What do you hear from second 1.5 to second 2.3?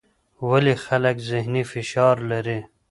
فشار